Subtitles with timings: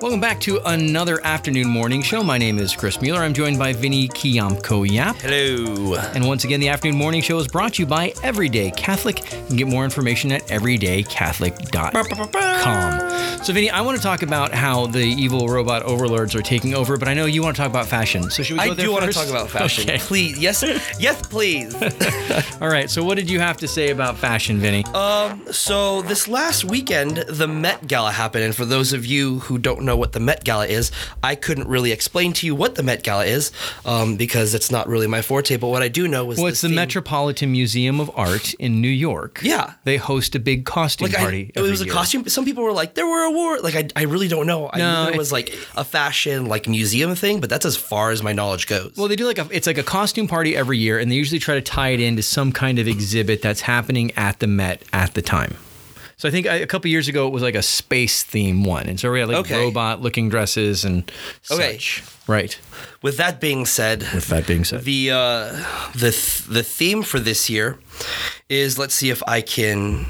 [0.00, 2.22] Welcome back to another afternoon morning show.
[2.22, 3.22] My name is Chris Mueller.
[3.22, 5.16] I'm joined by Vinny Kiamko Yap.
[5.16, 5.94] Hello.
[6.14, 9.20] And once again, the afternoon morning show is brought to you by Everyday Catholic.
[9.32, 13.44] You can get more information at everydaycatholic.com.
[13.44, 16.96] So, Vinny, I want to talk about how the evil robot overlords are taking over,
[16.96, 18.28] but I know you want to talk about fashion.
[18.30, 19.88] So, should we go I there do want to talk about fashion.
[19.88, 19.98] Okay.
[19.98, 20.38] Please.
[20.38, 20.64] Yes.
[20.98, 21.74] Yes, please.
[22.60, 22.90] All right.
[22.90, 24.84] So, what did you have to say about fashion, Vinny?
[24.94, 29.58] um, so this last weekend, the Met Gala happened, and for those of you who
[29.58, 30.90] don't know what the Met Gala is,
[31.22, 33.52] I couldn't really explain to you what the Met Gala is,
[33.84, 35.56] um, because it's not really my forte.
[35.56, 38.80] But what I do know is well, it's the theme- Metropolitan Museum of Art in
[38.80, 39.40] New York.
[39.42, 39.72] Yeah.
[39.84, 41.42] They host a big costume Like I, party.
[41.54, 41.94] it every was a year.
[41.94, 42.28] costume.
[42.28, 43.62] Some people were like, there were awards.
[43.62, 44.68] Like I, I really don't know.
[44.72, 47.76] I No, knew it- it was like a fashion like museum thing, but that's as
[47.76, 48.92] far as my knowledge goes.
[48.96, 51.38] Well, they do like a it's like a costume party every year, and they usually
[51.38, 55.14] try to tie it into some kind of exhibit that's happening at the Met at
[55.14, 55.56] the time.
[56.18, 58.98] So I think a couple years ago it was like a space theme one, and
[58.98, 59.58] so we had like Okay.
[59.58, 61.10] robot looking dresses and
[61.50, 61.74] Okay.
[61.74, 62.02] such.
[62.26, 62.58] Right.
[63.02, 65.64] With that being said, With that being said, The uh,
[65.94, 67.78] the th- the theme for this year
[68.48, 70.06] is let's see if I can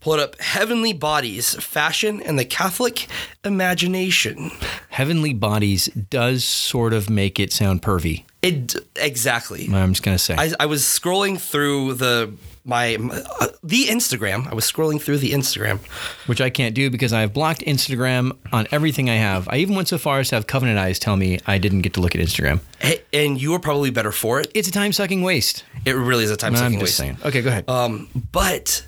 [0.00, 0.40] pull it up.
[0.40, 3.06] Heavenly bodies, fashion, and the Catholic
[3.44, 4.50] imagination.
[4.88, 8.24] Heavenly Bodies does sort of make it sound pervy.
[8.40, 9.68] It exactly.
[9.72, 10.36] I'm just gonna say.
[10.38, 12.32] I, I was scrolling through the
[12.68, 12.96] my
[13.40, 14.46] uh, the Instagram.
[14.46, 15.80] I was scrolling through the Instagram.
[16.28, 19.48] which I can't do because I have blocked Instagram on everything I have.
[19.48, 21.94] I even went so far as to have Covenant Eyes tell me I didn't get
[21.94, 22.60] to look at Instagram.
[22.78, 24.50] Hey, And you were probably better for it.
[24.54, 25.64] It's a time sucking waste.
[25.84, 26.96] It really is a time sucking waste.
[26.96, 27.16] saying.
[27.24, 27.68] Okay, go ahead.
[27.68, 28.84] Um, but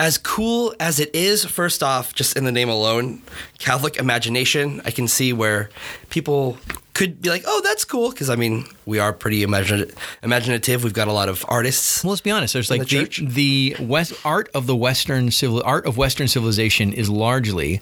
[0.00, 3.20] as cool as it is, first off, just in the name alone,
[3.58, 5.70] Catholic imagination, I can see where
[6.08, 6.56] people
[6.98, 9.90] could be like, "Oh, that's cool," because I mean, we are pretty imagina-
[10.22, 10.82] imaginative.
[10.84, 12.02] We've got a lot of artists.
[12.02, 12.52] Well, let's be honest.
[12.52, 16.92] There's like the the, the West art of the Western civil art of Western civilization
[16.92, 17.80] is largely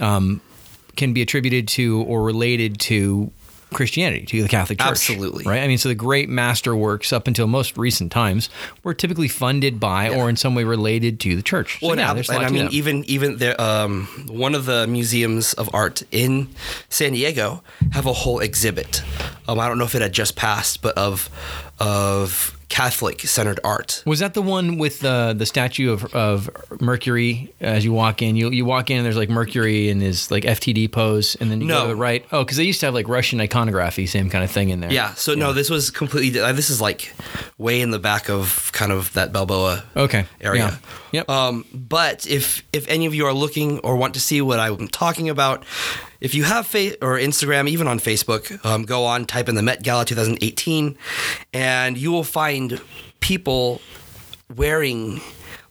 [0.00, 0.40] um,
[0.96, 3.30] can be attributed to or related to
[3.72, 4.88] Christianity, to the Catholic Church.
[4.88, 5.44] Absolutely.
[5.44, 5.62] right.
[5.62, 8.48] I mean, so the great masterworks up until most recent times
[8.82, 11.78] were typically funded by or in some way related to the church.
[11.80, 12.72] So, Well, yeah, and, there's a and lot I mean, that.
[12.72, 16.48] even even the um, one of the museums of art in
[16.88, 19.02] San Diego have a whole exhibit.
[19.46, 21.28] Um, I don't know if it had just passed, but of
[21.78, 24.02] of Catholic centered art.
[24.04, 28.36] Was that the one with the the statue of, of Mercury as you walk in?
[28.36, 31.60] You you walk in and there's like Mercury in his like FTD pose, and then
[31.60, 32.24] you go to the right.
[32.30, 34.92] Oh, because they used to have like Russian iconography, same kind of thing in there.
[34.92, 35.14] Yeah.
[35.14, 36.38] So no, this was completely.
[36.40, 37.14] uh, This is like
[37.56, 40.26] way in the back of kind of that Balboa Okay.
[40.40, 40.78] area.
[41.12, 41.20] Yeah.
[41.20, 41.28] Yep.
[41.30, 44.88] Um, but if if any of you are looking or want to see what I'm
[44.88, 45.64] talking about,
[46.20, 49.62] if you have fa- or Instagram, even on Facebook, um, go on, type in the
[49.62, 50.96] Met Gala 2018,
[51.52, 52.80] and you will find
[53.20, 53.80] people
[54.54, 55.20] wearing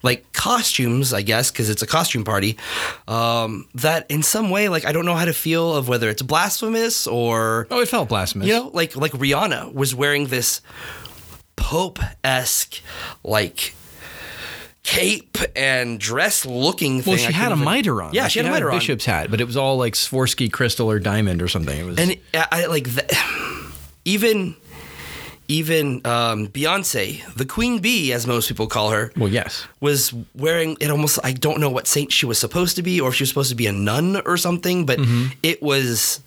[0.04, 2.58] like costumes, I guess, because it's a costume party.
[3.08, 6.22] Um, that in some way, like I don't know how to feel of whether it's
[6.22, 8.48] blasphemous or oh, it felt blasphemous.
[8.48, 10.62] you know, like like Rihanna was wearing this
[11.56, 12.82] Pope esque
[13.24, 13.74] like
[14.88, 17.12] cape and dress looking thing.
[17.12, 18.14] Well, she I had a even- mitre on.
[18.14, 18.78] Yeah, she had a mitre on.
[18.80, 21.78] bishop's hat, but it was all like Swarovski crystal or diamond or something.
[21.78, 22.00] It was.
[22.00, 23.06] And I, I like the,
[24.06, 24.56] even
[25.50, 29.66] even um, Beyonce, the Queen Bee, as most people call her, well, yes.
[29.80, 33.10] was wearing it almost I don't know what saint she was supposed to be or
[33.10, 35.28] if she was supposed to be a nun or something, but Mm-hmm.
[35.44, 36.22] it was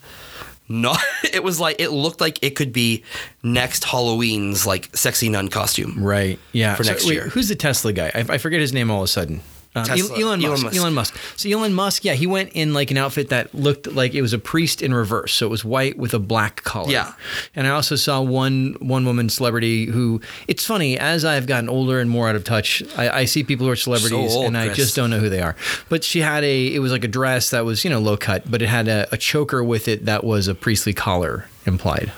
[0.71, 1.01] not
[1.33, 3.05] it was like it looked like it could be
[3.43, 6.03] next Halloween's like sexy nun costume.
[6.03, 6.39] Right.
[6.53, 6.75] Yeah.
[6.77, 7.29] For next year.
[7.29, 8.11] Who's the Tesla guy?
[8.15, 9.43] I, I forget his name all of a sudden.
[9.75, 10.19] Um, Tesla.
[10.19, 10.65] Elon, Elon Musk.
[10.65, 10.77] Musk.
[10.77, 11.17] Elon Musk.
[11.37, 14.33] So Elon Musk, yeah, he went in like an outfit that looked like it was
[14.33, 15.33] a priest in reverse.
[15.33, 16.91] So it was white with a black collar.
[16.91, 17.13] Yeah.
[17.55, 20.21] And I also saw one one woman celebrity who.
[20.49, 22.83] It's funny as I've gotten older and more out of touch.
[22.97, 24.79] I, I see people who are celebrities old, and I Chris.
[24.79, 25.55] just don't know who they are.
[25.89, 26.75] But she had a.
[26.75, 29.07] It was like a dress that was you know low cut, but it had a,
[29.13, 32.11] a choker with it that was a priestly collar implied.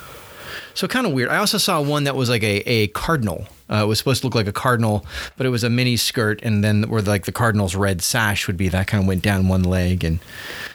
[0.74, 1.28] So kind of weird.
[1.28, 3.46] I also saw one that was like a, a cardinal.
[3.72, 5.06] Uh, it was supposed to look like a cardinal,
[5.36, 8.56] but it was a mini skirt, and then where like the cardinal's red sash would
[8.56, 10.18] be that kind of went down one leg, and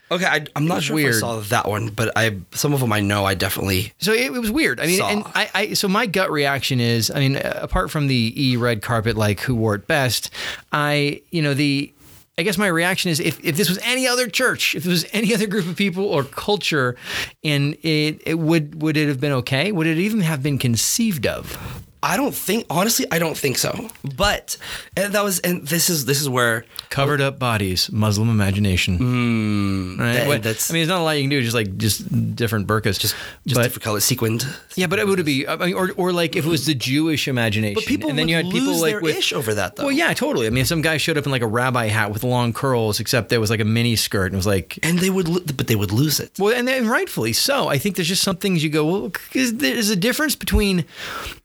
[0.09, 1.09] Okay, I, I'm not sure weird.
[1.09, 4.13] if I saw that one, but I some of them I know I definitely so
[4.13, 4.79] it, it was weird.
[4.79, 5.09] I mean, Saw.
[5.09, 8.81] and I, I so my gut reaction is, I mean, apart from the e red
[8.81, 10.29] carpet, like who wore it best,
[10.71, 11.93] I you know the.
[12.39, 15.07] I guess my reaction is if, if this was any other church, if it was
[15.11, 16.95] any other group of people or culture,
[17.43, 19.71] and it, it would would it have been okay?
[19.71, 21.83] Would it even have been conceived of?
[22.03, 23.89] I don't think honestly I don't think so.
[24.15, 24.57] But
[24.95, 28.97] and that was and this is this is where Covered up bodies, Muslim imagination.
[28.99, 30.27] mm, right?
[30.27, 31.41] that- that's I mean, there's not a lot you can do.
[31.41, 32.97] Just like just different burqas.
[32.99, 33.15] just
[33.45, 34.47] just but, different color sequined.
[34.75, 35.47] yeah, but it would be.
[35.47, 37.73] I mean, or or like if it was the Jewish imagination.
[37.75, 39.75] But people and then would you had people lose like their with ish over that
[39.75, 39.83] though.
[39.85, 40.47] Well, yeah, totally.
[40.47, 42.99] I mean, if some guy showed up in like a rabbi hat with long curls,
[42.99, 45.41] except there was like a mini skirt, and it was like, and they would lo-
[45.57, 46.31] but they would lose it.
[46.37, 47.67] well, and then rightfully so.
[47.67, 50.85] I think there's just some things you go, well, there's a difference between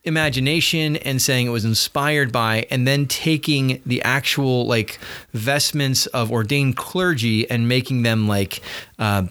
[0.04, 4.99] imagination and saying it was inspired by, and then taking the actual like
[5.33, 8.61] vestments of ordained clergy and making them like,
[8.99, 9.25] uh,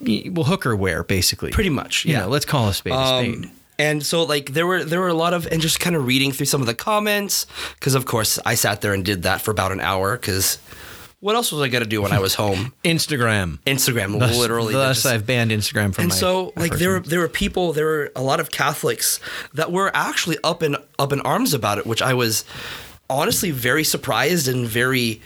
[0.00, 1.50] well, hooker wear, basically.
[1.50, 2.20] Pretty much, You yeah.
[2.20, 3.44] know, let's call a spade a spade.
[3.46, 6.06] Um, and so like there were there were a lot of and just kind of
[6.06, 9.42] reading through some of the comments because of course I sat there and did that
[9.42, 10.58] for about an hour because
[11.20, 12.72] what else was I gonna do when I was home?
[12.84, 13.58] Instagram.
[13.66, 14.72] Instagram, Thus, literally.
[14.74, 16.16] thus just- I've banned Instagram from my and my.
[16.16, 19.18] so like there were there were people there were a lot of Catholics
[19.54, 22.44] that were actually up in up in arms about it, which I was
[23.08, 25.20] honestly very surprised and very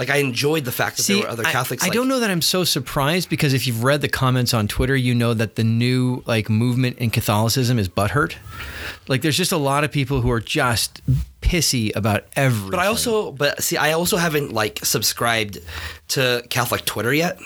[0.00, 1.82] like I enjoyed the fact that there were other I- Catholics.
[1.82, 4.66] I, like, don't know that I'm so surprised because if you've read the comments on
[4.66, 8.36] Twitter, you know that the new like movement in Catholicism is butthurt.
[9.08, 11.02] Like, there's just a lot of people who are just
[11.42, 12.70] pissy about everything.
[12.70, 15.58] But I also, but see, I also haven't like subscribed
[16.08, 17.38] to Catholic Twitter yet.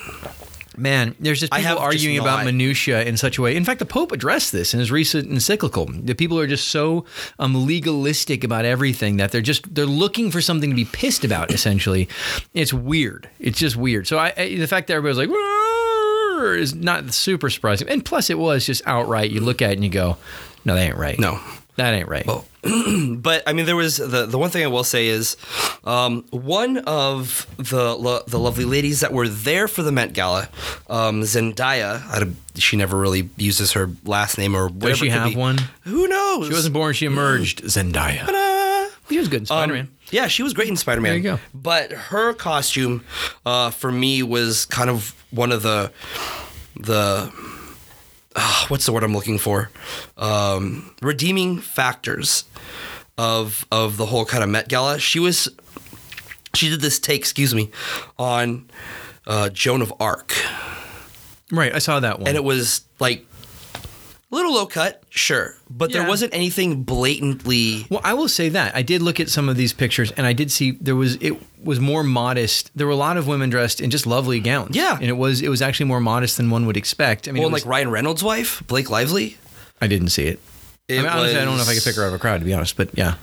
[0.77, 3.57] Man, there's just people have just arguing about minutia in such a way.
[3.57, 5.87] In fact, the Pope addressed this in his recent encyclical.
[5.87, 7.05] The people are just so
[7.39, 11.53] um, legalistic about everything that they're just they're looking for something to be pissed about.
[11.53, 12.09] Essentially,
[12.53, 13.29] it's weird.
[13.39, 14.07] It's just weird.
[14.07, 15.39] So I, I the fact that everybody's like.
[16.35, 19.31] Is not super surprising, and plus it was just outright.
[19.31, 20.17] You look at it and you go,
[20.65, 21.19] "No, that ain't right.
[21.19, 21.41] No.
[21.77, 22.45] That ain't right." Well,
[23.17, 25.37] but I mean, there was the the one thing I will say is,
[25.85, 30.49] um, one of the lo- the lovely ladies that were there for the Met Gala,
[30.89, 32.03] um, Zendaya.
[32.07, 32.27] I
[32.59, 34.89] she never really uses her last name or whatever.
[34.89, 35.37] Does she have be.
[35.37, 35.59] one?
[35.83, 36.47] Who knows?
[36.49, 37.63] She wasn't born; she emerged.
[37.65, 38.25] Zendaya.
[38.27, 38.95] Ta-da!
[39.09, 39.83] She was good in Spider Man.
[39.83, 41.11] Um, yeah, she was great in Spider Man.
[41.11, 41.41] There you go.
[41.53, 43.05] But her costume,
[43.45, 45.93] uh, for me, was kind of one of the
[46.77, 47.31] the
[48.37, 49.71] ah, what's the word I'm looking for?
[50.17, 52.45] Um, redeeming factors
[53.17, 54.99] of of the whole kind of Met Gala.
[54.99, 55.49] She was
[56.55, 57.71] she did this take, excuse me,
[58.19, 58.69] on
[59.27, 60.35] uh, Joan of Arc,
[61.51, 62.29] right, I saw that one.
[62.29, 63.27] and it was like
[64.35, 67.87] little low cut, sure, but there wasn't anything blatantly.
[67.91, 70.33] Well, I will say that I did look at some of these pictures, and I
[70.33, 72.71] did see there was it was more modest.
[72.77, 74.77] There were a lot of women dressed in just lovely gowns.
[74.77, 74.95] Yeah.
[74.97, 77.29] and it was it was actually more modest than one would expect.
[77.29, 79.37] I mean, Well, was- like Ryan Reynolds' wife, Blake Lively.
[79.81, 80.39] I didn't see it.
[80.89, 82.19] I, It mean, honestly, I don't know if I could pick her out of a
[82.19, 83.15] crowd to be honest, but yeah.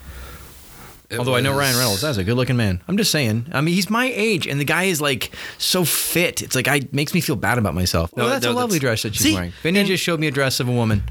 [1.11, 2.81] It Although I know Ryan Reynolds, that's a good looking man.
[2.87, 3.47] I'm just saying.
[3.51, 6.41] I mean, he's my age, and the guy is like so fit.
[6.41, 8.15] It's like I makes me feel bad about myself.
[8.15, 9.33] No, No, that's no, a lovely that's- dress that she's See?
[9.33, 9.51] wearing.
[9.61, 11.03] Vinny just showed me a dress of a woman.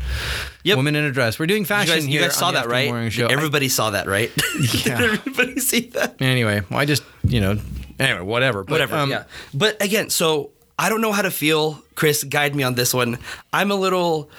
[0.65, 0.77] Yep.
[0.77, 1.39] woman in a dress.
[1.39, 3.13] We're doing You fashion guys, you guys saw that, right?
[3.13, 3.27] Show.
[3.27, 4.31] I- Everybody saw that, right?
[4.87, 4.97] Yeah.
[5.01, 6.21] Did everybody see that?
[6.21, 7.59] Anyway, well, I just you know
[7.99, 8.65] anyway whatever.
[8.65, 8.97] But, Whatever.
[8.97, 9.25] um, yeah.
[9.55, 11.83] But again, so I don't know how to feel.
[11.95, 13.19] Chris, guide me on this one.
[13.53, 14.31] I'm a little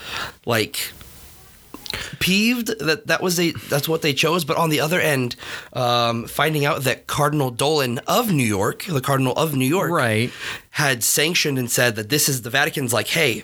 [0.46, 0.92] like
[2.20, 4.44] peeved that that was a that's what they chose.
[4.46, 5.36] But on the other end,
[5.74, 10.32] um, finding out that Cardinal Dolan of New York, the Cardinal of New York, Right.
[10.72, 13.44] had sanctioned and said that this is the Vatican's like, hey,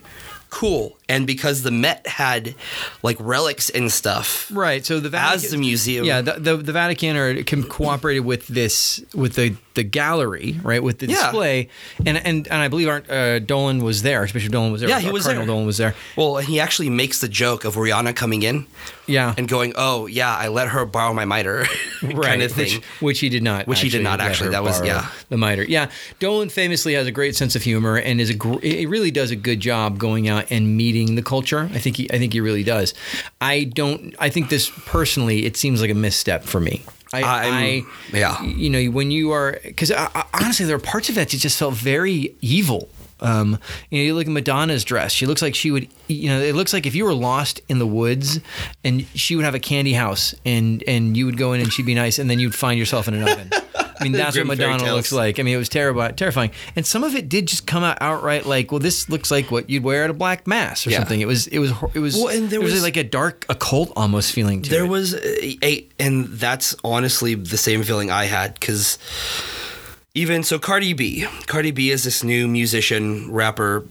[0.50, 0.98] cool.
[1.10, 2.56] And because the Met had
[3.04, 4.86] like relics and stuff, Right.
[4.86, 6.06] So the Vatican, As the museum.
[6.06, 11.00] yeah, the, the, the Vatican are cooperated with this with the the gallery, right, with
[11.00, 11.16] the Yeah.
[11.24, 11.70] display,
[12.06, 14.20] and and and I believe uh, Dolan was there.
[14.20, 14.90] Archbishop Dolan was there.
[14.90, 15.54] Yeah, he was Cardinal there.
[15.54, 15.94] Dolan was there.
[16.16, 18.66] Well, he actually makes the joke of Rihanna coming in
[19.08, 21.66] Yeah, and going, "Oh, yeah, I let her borrow my miter,
[22.04, 22.22] right.
[22.24, 22.76] kind of thing.
[22.76, 23.68] Which, which he did not.
[23.68, 24.50] Which he did not actually.
[24.50, 25.10] That was- yeah.
[25.30, 25.64] The mitre.
[25.64, 25.90] Yeah.
[26.20, 29.32] Dolan famously has a great sense of humor and is a gr- it really does
[29.32, 31.70] a good job going out and meeting the culture.
[31.74, 32.94] I think he I think he really does.
[33.42, 34.16] I don't.
[34.20, 36.84] I think this personally, it seems like a misstep for me.
[37.14, 37.84] I, I
[38.14, 38.42] yeah.
[38.44, 41.58] you know when you are because uh, honestly there are parts of that that just
[41.58, 43.60] felt very evil um,
[43.90, 45.12] you know, you look at Madonna's dress.
[45.12, 47.80] She looks like she would, you know, it looks like if you were lost in
[47.80, 48.40] the woods,
[48.84, 51.86] and she would have a candy house, and and you would go in and she'd
[51.86, 53.50] be nice, and then you'd find yourself in an oven.
[54.00, 55.40] I mean, that's what Madonna looks like.
[55.40, 58.46] I mean, it was terrible, terrifying, and some of it did just come out outright
[58.46, 61.00] like, well, this looks like what you'd wear at a black mass or Yeah.
[61.00, 61.20] something.
[61.20, 63.04] It was, it was, hor- it was, Well, and there it was, was- like a
[63.04, 64.90] dark occult almost feeling to There it.
[64.90, 69.00] was a, a- and that's honestly the same feeling I had because
[70.18, 73.86] even so, Cardi B, Cardi B is this new musician, rapper,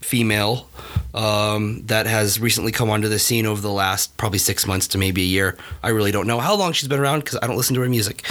[0.00, 0.70] female
[1.12, 4.98] um, that has recently come onto the scene over the last probably six months to
[4.98, 5.56] maybe a year.
[5.82, 7.88] I really don't know how long she's been around because I don't listen to her
[7.90, 8.24] music.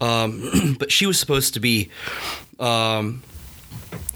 [0.00, 1.90] Um, but she was supposed to be
[2.58, 3.22] um,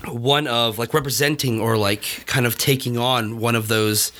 [0.06, 4.12] one of like representing or like kind of taking on one of those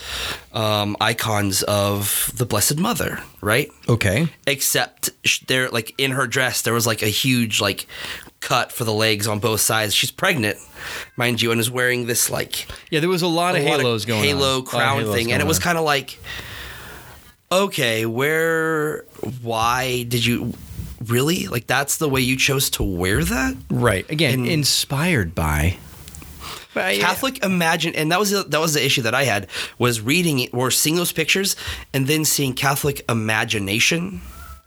[0.53, 3.71] um, icons of the Blessed Mother, right?
[3.89, 4.29] Okay.
[4.47, 7.87] Except sh- there, like in her dress, there was like a huge like
[8.43, 9.95] cut for the legs on both sides.
[9.95, 10.59] She's pregnant,
[11.17, 13.81] mind you, and is wearing this like Yeah, there was a lot of a lot
[13.81, 14.27] halos going on.
[14.27, 16.19] halo A crown thing, and it was kind of like,
[17.51, 19.05] okay, where,
[19.43, 20.53] why did you
[21.05, 21.67] really like?
[21.67, 23.57] That's the way you chose to wear that.
[23.71, 24.09] right.
[24.11, 25.77] Again, and- inspired by
[26.75, 29.47] But Catholic imagine, and that was the, that was the issue that I had
[29.79, 31.55] was reading it or seeing those pictures
[31.93, 34.21] and then seeing Catholic imagination.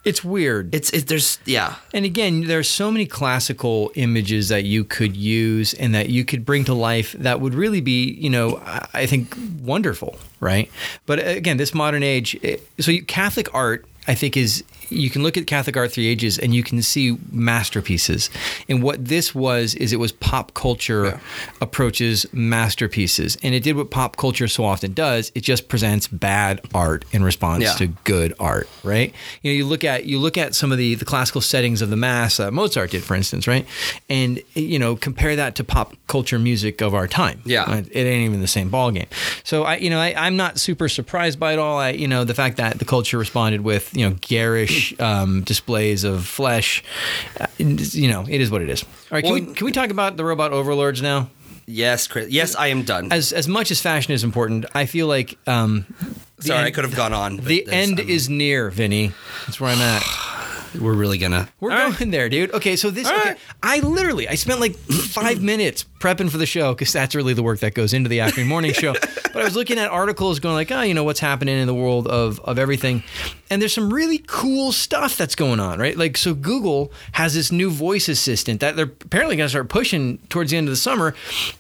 [0.06, 0.74] It's weird.
[0.74, 5.74] It's it, there's yeah And again, there's so many classical images that you could use
[5.74, 8.62] and that you could bring to life that would really be, you know,
[8.94, 10.72] I think wonderful, right?
[11.06, 12.38] But uh, again, this modern age,
[12.80, 16.38] so you, Catholic art, I think, is you can look at Catholic art three ages
[16.38, 18.30] and you can see masterpieces.
[18.70, 21.20] And what this was is it was pop culture Yeah.
[21.62, 25.32] approaches masterpieces, and it did what pop culture so often does.
[25.36, 27.74] It just presents bad art in response Yeah.
[27.74, 29.14] to good art, right?
[29.42, 31.90] You know, you look at you look at some of the the classical settings of
[31.90, 33.66] the mass that Mozart did, for instance, right?
[34.10, 37.42] And you know, compare that to pop culture music of our time.
[37.46, 37.64] Yeah.
[37.70, 37.88] right?
[37.92, 39.08] it ain't even the same ball game.
[39.44, 41.78] So I, you know, I, I'm not super surprised by it all.
[41.80, 46.04] I, you know, the fact that the culture responded with you know garish um, displays
[46.04, 46.84] of flesh,
[47.40, 48.84] uh, you know, it is what it is.
[48.84, 51.30] All right, can Well- we can we talk about the robot overlords now?
[51.68, 53.12] yes Chris yes I am done.
[53.12, 55.86] As as much as fashion is important, I feel like um,
[56.40, 57.38] Sorry I could have gone on.
[57.38, 59.12] The end I'm- is near, Vinny.
[59.46, 60.04] That's where I'm at.
[60.80, 62.12] we're really gonna We're All going right.
[62.12, 62.52] there, dude.
[62.54, 63.08] Okay, so this.
[63.08, 63.38] Okay, right.
[63.64, 67.42] I literally, I spent like five minutes prepping for the show because that's really the
[67.42, 68.94] work that goes into the afternoon morning show.
[69.36, 71.74] But I was looking at articles, going like, oh, you know, what's happening in the
[71.74, 73.04] world of of everything,
[73.50, 75.98] and there's some really cool stuff that's going on, right?
[75.98, 80.20] Like, so Google has this new voice assistant that they're apparently going to start pushing
[80.30, 81.16] towards the end of the summer,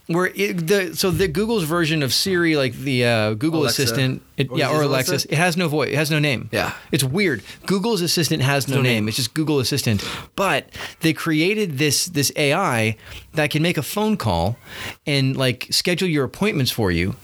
[0.07, 3.83] where it, the so the Google's version of Siri, like the uh, Google Alexa.
[3.83, 5.31] Assistant, it, Or yeah, or Alexa, Alexa?
[5.33, 6.47] it has no voice, it has no name.
[6.53, 6.73] Yeah.
[6.93, 7.43] It's weird.
[7.65, 8.93] Google's assistant has no, no name.
[8.93, 9.07] name.
[9.09, 10.01] It's just Google Assistant.
[10.37, 10.69] But
[11.01, 12.95] they created this this AI
[13.35, 14.57] that can make a phone call
[15.05, 17.15] and like schedule your appointments for you.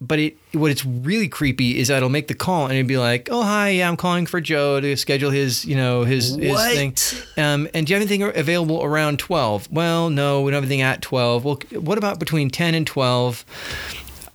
[0.00, 2.98] But it what it's really creepy is that it'll make the call and it'd be
[2.98, 6.50] like, "Oh hi, yeah, I'm calling for Joe to schedule his you know his his
[6.50, 6.72] What?
[6.74, 6.94] thing."
[7.36, 9.68] Um, and do you have anything available around twelve?
[9.70, 11.44] Well, no, we don't have anything at twelve.
[11.44, 13.44] Well, what about between ten and twelve?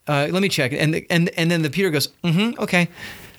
[0.07, 0.71] uh, let me check.
[0.71, 2.87] And the, and and then the computer goes, mm-hmm, okay.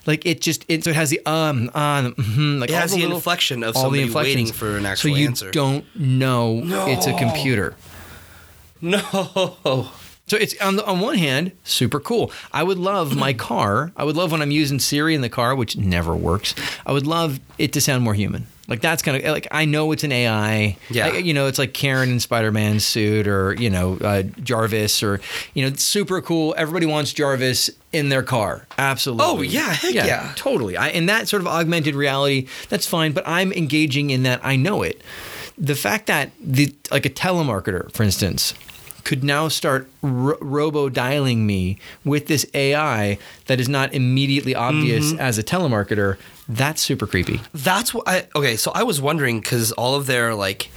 [0.09, 3.01] Like it just it so it has the um um mm-hmm, like It has the
[3.01, 4.35] little- inflection of all the inflections.
[4.35, 5.51] waiting for an actual so you answer.
[5.51, 6.61] don't know
[6.93, 7.75] it's a computer.
[8.81, 9.91] no
[10.27, 12.31] So it's on the, on one hand super cool.
[12.51, 13.91] I would love my car.
[13.97, 16.53] I would love when I'm using Siri in the car, which never works.
[16.85, 18.45] I would love it to sound more human.
[18.69, 20.77] Like that's kind of like I know it's an AI.
[20.89, 21.07] Yeah.
[21.07, 25.01] I- you know, it's like Karen in Spider Man's suit, or you know uh, Jarvis,
[25.03, 25.19] or
[25.53, 26.53] you know, it's super cool.
[26.57, 28.67] Everybody wants Jarvis in their car.
[28.77, 29.25] Absolutely.
[29.25, 30.33] Oh, yeah, heck yeah.
[30.35, 30.77] totally.
[30.77, 33.11] I, and that sort of augmented reality, that's fine.
[33.11, 34.39] But I'm engaging in that.
[34.43, 35.01] I know it.
[35.57, 38.53] The fact that the like a telemarketer, for instance,
[39.03, 45.11] could now start ro- robo dialing me with this AI that is not immediately obvious
[45.11, 45.19] Mm-hmm.
[45.19, 46.17] as a telemarketer.
[46.49, 47.41] That's super creepy.
[47.53, 48.55] That's what I okay.
[48.55, 50.71] So I was wondering because all of their like,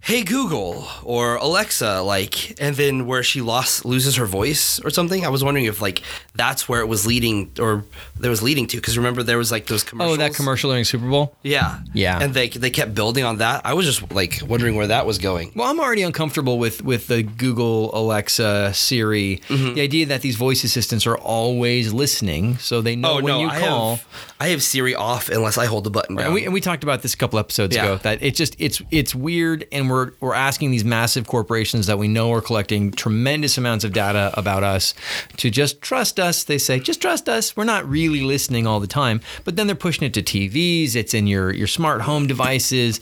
[0.00, 5.24] "Hey Google" or Alexa, like, and then where she lost loses her voice or something.
[5.24, 6.02] I was wondering if like
[6.34, 7.84] that's where it was leading or
[8.18, 8.76] there was leading to.
[8.78, 10.14] Because remember there was like those commercials.
[10.16, 11.36] Oh, that commercial during Super Bowl.
[11.42, 12.18] Yeah, Yeah.
[12.22, 13.62] and they they kept building on that.
[13.64, 15.52] I was just like wondering where that was going.
[15.54, 19.40] Well, I'm already uncomfortable with with the Google, Alexa, Siri.
[19.48, 19.74] Mm-hmm.
[19.74, 23.40] The idea that these voice assistants are always listening, so they know oh when no,
[23.40, 23.96] you I call.
[23.96, 24.06] have
[24.40, 26.26] I have Siri off unless I hold the button down.
[26.26, 27.84] And we, and we talked about this a couple episodes Yeah.
[27.84, 31.98] ago that it's just it's it's weird and we're we're asking these massive corporations that
[31.98, 34.94] we know are collecting tremendous amounts of data about us
[35.38, 36.44] to just trust us.
[36.44, 37.56] They say just trust us.
[37.56, 39.20] We're not really listening all the time.
[39.44, 43.00] But then they're pushing it to TVs it's in your your smart home devices.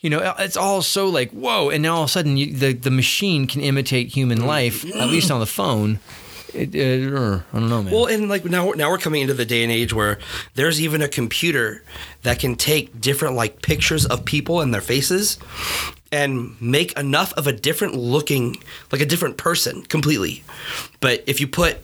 [0.00, 1.70] You know uh, it's all so like whoa.
[1.70, 5.08] And now all of a sudden you, the the machine can imitate human life at
[5.08, 5.98] least on the phone
[6.54, 9.44] it, uh, I don't know man Well, and like now, now we're coming into the
[9.44, 10.18] day and age where
[10.54, 11.82] there's even a computer
[12.22, 15.38] that can take different like pictures of people and their faces
[16.10, 18.56] and make enough of a different looking,
[18.90, 20.44] like a different person completely.
[21.00, 21.78] But if you put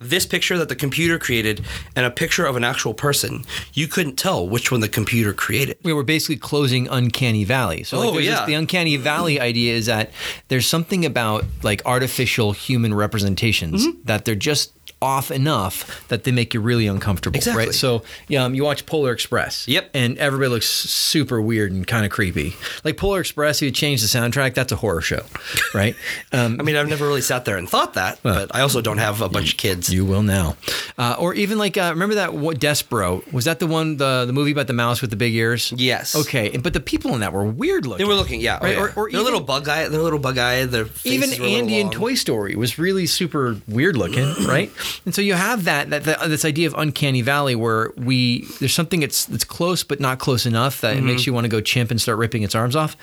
[0.00, 1.64] this picture that the computer created
[1.96, 5.76] and a picture of an actual person, you couldn't tell which one the computer created.
[5.82, 8.46] we were basically closing uncanny valley so like Oh, there's this- yeah.
[8.46, 10.10] the uncanny valley idea is that
[10.48, 14.00] there's something about like artificial human representations Mm-hmm.
[14.04, 17.66] that they're just off enough that they make you really uncomfortable, Exactly.
[17.66, 17.74] right?
[17.74, 19.68] So, yeah, um, you watch Polar Express.
[19.68, 19.90] Yep.
[19.94, 22.56] And everybody looks super weird and kind of creepy.
[22.84, 25.22] Like Polar Express, if you change the soundtrack, that's a horror show,
[25.74, 25.94] right?
[26.32, 28.98] Um, I mean, I've never really sat there and thought that, but I also don't
[28.98, 29.92] have a bunch of kids.
[29.92, 30.56] you will now.
[30.98, 33.30] Uh, or even like, uh, remember that what, Despereaux?
[33.32, 35.72] Was that the one, the, the movie about the mouse with the big ears?
[35.76, 36.16] Yes.
[36.16, 36.56] Okay.
[36.56, 38.04] But the people in that were weird looking.
[38.04, 38.80] They were looking, yeah, oh, Right, yeah.
[38.82, 39.86] or- or even- little bug eye.
[39.88, 40.64] They're little bug eye.
[40.64, 41.90] Their even Andy in.
[41.90, 44.70] Toy Story was really super weird looking, right?
[45.04, 48.74] And so you have that, that, that this idea of uncanny valley where we there's
[48.74, 51.30] something that's that's close but not close enough that it makes Mm-hmm.
[51.30, 52.96] you want to go chimp and start ripping its arms off.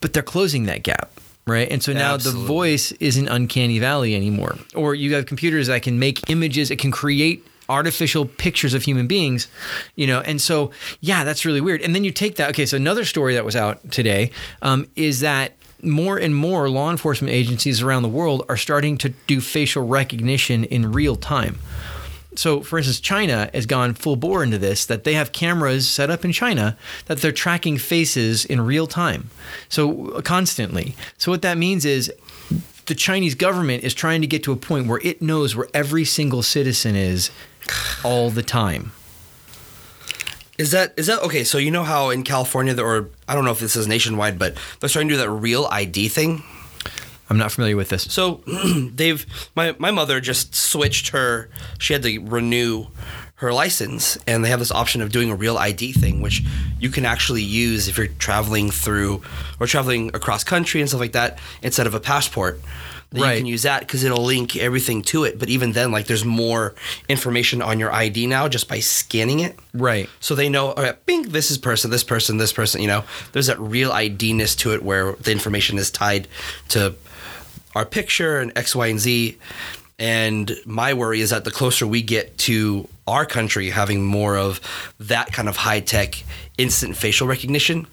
[0.00, 1.10] But they're closing that gap.
[1.46, 1.70] Right.
[1.70, 2.42] And so now Absolutely.
[2.42, 4.56] the voice isn't uncanny valley anymore.
[4.74, 9.06] Or you have computers that can make images, it can create artificial pictures of human
[9.06, 9.48] beings,
[9.94, 10.20] you know.
[10.20, 11.82] And so, yeah, that's really weird.
[11.82, 12.50] And then you take that.
[12.50, 14.30] Okay, so another story that was out today
[14.62, 15.52] um, is that
[15.82, 20.64] more and more law enforcement agencies around the world are starting to do facial recognition
[20.64, 21.58] in real time.
[22.34, 26.08] So, for instance, China has gone full bore into this that they have cameras set
[26.08, 29.30] up in China that they're tracking faces in real time.
[29.68, 30.94] So, constantly.
[31.16, 32.12] So, what that means is
[32.86, 36.04] the Chinese government is trying to get to a point where it knows where every
[36.04, 37.30] single citizen is
[38.04, 38.92] all the time.
[40.58, 41.44] Is that is that okay?
[41.44, 44.38] So you know how in California, there, or I don't know if this is nationwide,
[44.38, 46.42] but they're starting to do that real ID thing.
[47.30, 48.02] I'm not familiar with this.
[48.04, 48.42] So
[48.92, 49.24] they've
[49.54, 51.48] my my mother just switched her.
[51.78, 52.86] She had to renew
[53.36, 56.42] her license, and they have this option of doing a real ID thing, which
[56.80, 59.22] you can actually use if you're traveling through
[59.60, 62.60] or traveling across country and stuff like that, instead of a passport.
[63.12, 63.32] That Right.
[63.34, 65.38] You can use that because it'll link everything to it.
[65.38, 66.74] But even then, like there's more
[67.08, 69.58] information on your ID now just by scanning it.
[69.72, 70.10] Right.
[70.20, 73.04] So they know, all right, bing, this is person, this person, this person, you know,
[73.32, 76.28] there's that real ID-ness to it where the information is tied
[76.68, 76.94] to
[77.74, 79.38] our picture and X, Y, and Z.
[79.98, 84.60] And my worry is that the closer we get to our country having more of
[85.00, 86.22] that kind of high tech
[86.58, 87.86] instant facial recognition,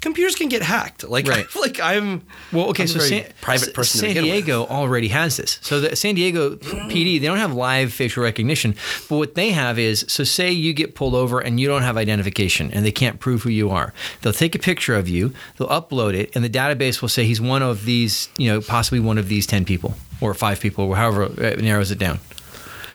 [0.00, 1.04] computers can get hacked.
[1.14, 1.46] Like, Right.
[1.56, 4.00] like I'm Well, okay, I'm a so San, private person.
[4.00, 4.32] San begin with.
[4.32, 5.58] Diego already has this.
[5.62, 8.74] So the San Diego PD, they don't have live facial recognition,
[9.08, 11.96] but what they have is so say you get pulled over and you don't have
[11.96, 13.92] identification and they can't prove who you are.
[14.22, 17.40] They'll take a picture of you, they'll upload it, and the database will say he's
[17.40, 20.96] one of these, you know, possibly one of these 10 people or 5 people or
[20.96, 22.18] however uh, it narrows it down.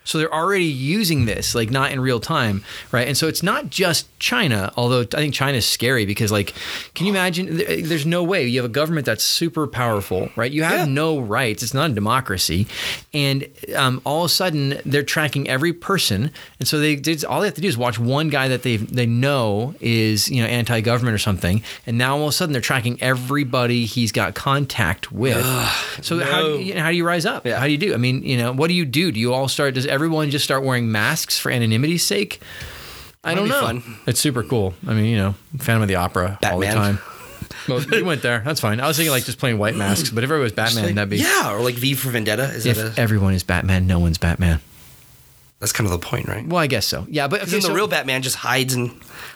[0.10, 3.08] So they're already using this, like not in real time, right?
[3.08, 6.56] And so it's not just China, although I think China is scary because, like,
[6.96, 7.58] can you imagine?
[7.58, 10.52] There's no way you have a government that's super powerful, right?
[10.52, 10.94] You have Yeah.
[10.94, 11.62] no rights.
[11.62, 12.66] It's not a democracy,
[13.14, 17.42] and um, all of a sudden they're tracking every person, and so they, they all
[17.42, 20.48] they have to do is watch one guy that they they know is you know
[20.48, 25.12] anti-government or something, and now all of a sudden they're tracking everybody he's got contact
[25.12, 25.46] with.
[26.02, 27.46] so how do you, how do you rise up?
[27.48, 27.94] How do you do?
[27.94, 29.12] I mean, you know, what do you do?
[29.12, 29.76] Do you all start?
[29.76, 32.42] Does everyone just start wearing masks for anonymity's sake?
[33.22, 33.60] I don't know.
[33.60, 33.84] fun.
[34.08, 34.74] It's super cool.
[34.88, 36.96] I mean, you know, Phantom of the Opera all the Batman.
[36.96, 37.00] time.
[37.68, 38.40] Well, you went there.
[38.40, 38.80] That's fine.
[38.80, 41.10] I was thinking like just plain white masks, but if everyone was Batman, Like, that'd
[41.10, 41.18] be.
[41.18, 42.44] yeah, or like V for Vendetta.
[42.46, 44.60] Is that If a, everyone is Batman, no one's Batman.
[45.60, 46.46] That's kind of the point, right?
[46.46, 47.06] Well, I guess so.
[47.10, 48.92] Yeah, but okay, then the so- real Batman just hides in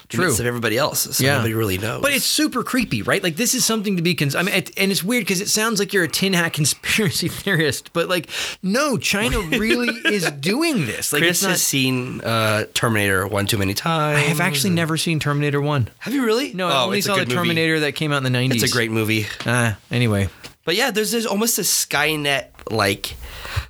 [0.10, 1.38] the midst of everybody else, so Yeah.
[1.38, 2.02] nobody really knows.
[2.02, 3.24] But it's super creepy, right?
[3.24, 4.14] Like this is something to be.
[4.14, 6.54] Cons- I mean, it, and it's weird because it sounds like you're a tin hat
[6.60, 8.30] conspiracy theorist, but like,
[8.62, 11.12] no, China really is doing this.
[11.14, 11.50] Like, Chris it's not.
[11.52, 14.18] has seen uh, Terminator one too many times.
[14.18, 15.90] I have actually never seen Terminator One.
[16.00, 16.54] Have you really?
[16.54, 17.36] No, I only Oh, it's a saw the good movie.
[17.38, 18.54] Terminator that came out in the '90s.
[18.56, 19.26] It's a great movie.
[19.48, 20.30] Ah, anyway,
[20.64, 23.16] But yeah, there's there's almost a Skynet like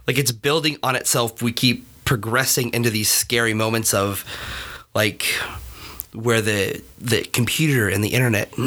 [0.08, 1.42] like it's building on itself.
[1.42, 4.23] We keep progressing into these scary moments of
[4.93, 5.23] like
[6.13, 8.54] where the the computer and the internet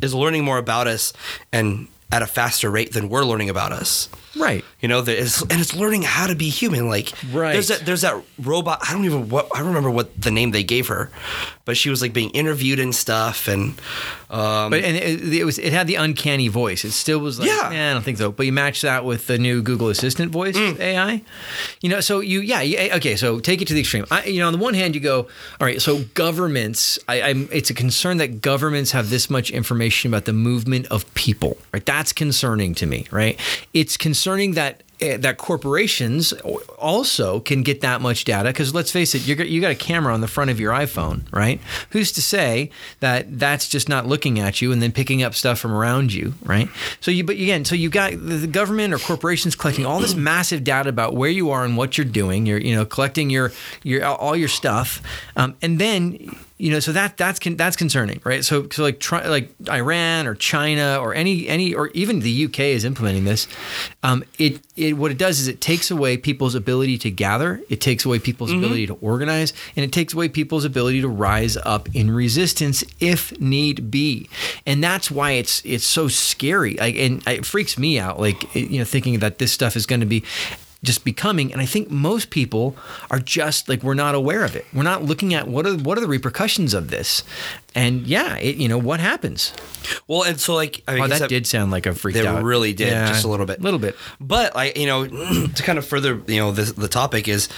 [0.00, 1.12] is learning more about us
[1.50, 4.08] and at a faster rate than we're learning about us.
[4.36, 4.64] right.
[4.82, 6.88] You know, and it's learning how to be human.
[6.88, 7.52] Like, Right.
[7.52, 7.86] There's that.
[7.86, 8.80] There's that robot.
[8.86, 11.08] I don't even what I don't remember what the name they gave her,
[11.64, 13.46] but she was like being interviewed and stuff.
[13.46, 13.80] And
[14.28, 16.84] um, But and it, it was it had the uncanny voice.
[16.84, 17.70] It still was like, Yeah.
[17.70, 18.32] yeah, I don't think so.
[18.32, 20.80] But you match that with the new Google Assistant voice Mm.
[20.80, 21.22] AI,
[21.80, 22.00] you know.
[22.00, 23.14] So you, yeah, you, okay.
[23.16, 24.04] So take it to the extreme.
[24.10, 25.18] I, you know, on the one hand, you go,
[25.60, 25.80] all right.
[25.80, 27.48] So governments, I, I'm.
[27.52, 31.56] It's a concern that governments have this much information about the movement of people.
[31.72, 31.84] Right.
[31.86, 33.06] That's concerning to me.
[33.12, 33.38] Right.
[33.72, 34.71] It's concerning that eh,
[35.02, 36.32] that corporations
[36.78, 40.20] also can get that much data because let's face it, you got a camera on
[40.20, 41.60] the front of your iPhone, right?
[41.90, 45.58] Who's to say that that's just not looking at you and then picking up stuff
[45.58, 46.68] from around you, right?
[47.00, 50.14] So you, but again, so you got the the government or corporations collecting all this
[50.14, 52.44] massive data about where you are and what you're doing.
[52.44, 55.00] You're, you know, collecting your your all your stuff,
[55.36, 58.44] um, and then you know, so that that's that's concerning, right?
[58.44, 62.60] So so like try, like Iran or China or any any or even the UK
[62.60, 63.48] is implementing this.
[64.04, 67.80] Um, it it what it does is it takes away people's ability to gather, it
[67.80, 68.58] takes away people's Mm-hmm.
[68.60, 73.32] ability to organize, and it takes away people's ability to rise up in resistance if
[73.40, 74.28] need be.
[74.64, 76.74] And that's why it's it's so scary.
[76.74, 78.20] Like, and it freaks me out.
[78.20, 80.22] Like you know, thinking that this stuff is going to be
[80.82, 82.76] just becoming and i think most people
[83.10, 85.96] are just like we're not aware of it we're not looking at what are what
[85.96, 87.22] are the repercussions of this
[87.74, 89.52] and yeah it, you know what happens
[90.06, 92.14] Well, and so like I oh guess that did sound like a freak.
[92.14, 93.58] They out really did, just a little bit.
[93.58, 95.06] a little bit But I, you know,
[95.54, 97.48] to kind of further, you know, the, the topic is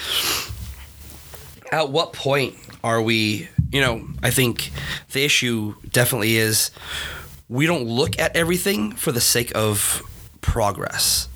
[1.71, 4.71] at what point are we, you know, I think
[5.13, 6.71] the issue definitely is
[7.49, 10.03] we don't look at everything for the sake of
[10.41, 11.29] progress.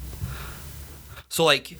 [1.38, 1.78] So like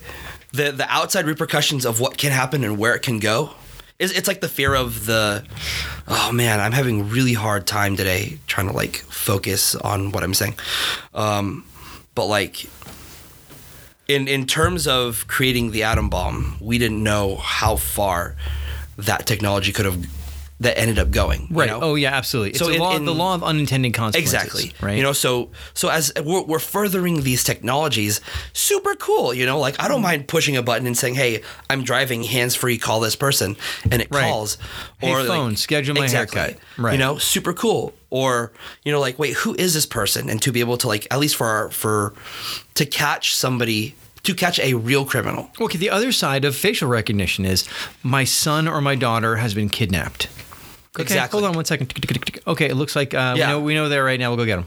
[0.52, 3.50] the the outside repercussions of what can happen and where it can go
[3.98, 5.44] is it's like the fear of the
[6.06, 10.32] oh man, I'm having really hard time today trying to like focus on what I'm
[10.32, 10.54] saying.
[11.12, 11.64] Um
[12.14, 12.66] but like
[14.06, 18.36] in in terms of creating the atom bomb, we didn't know how far
[18.96, 20.06] that technology could have
[20.60, 21.42] that ended up going.
[21.50, 21.78] you right know?
[21.80, 24.72] oh yeah absolutely it's So the, in- law, in- the law of unintended consequences Exactly.
[24.80, 28.20] right You know, so so as we're, we're furthering these technologies,
[28.52, 29.32] super cool.
[29.32, 30.04] You know, like I don't mm.
[30.10, 32.76] mind pushing a button and saying, "Hey, I'm driving hands free.
[32.78, 33.56] Call this person,"
[33.90, 34.24] and it Right.
[34.24, 34.58] calls.
[34.98, 36.56] Hey, like- phone, schedule my haircut.
[36.76, 36.92] Right.
[36.92, 37.92] You know, super cool.
[38.10, 38.52] Or
[38.84, 40.28] you know, like, wait, who is this person?
[40.30, 42.14] And to be able to like, at least for our, for
[42.74, 43.94] to catch somebody,
[44.24, 45.50] to catch a real criminal.
[45.60, 47.64] okay the other side of facial recognition is
[48.02, 50.28] my son or my daughter has been kidnapped
[50.98, 51.40] okay, Exactly.
[51.40, 51.92] hold on one second
[52.46, 54.56] okay it looks like uh, we know we know they're right now we'll go get
[54.56, 54.66] them